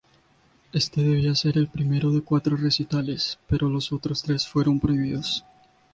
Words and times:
Este 0.73 1.03
debía 1.03 1.35
ser 1.35 1.59
el 1.59 1.67
primero 1.67 2.09
de 2.11 2.21
cuatro 2.23 2.57
recitales, 2.57 3.37
pero 3.45 3.69
los 3.69 3.93
otros 3.93 4.23
tres 4.23 4.47
fueron 4.47 4.79
prohibidos. 4.79 5.45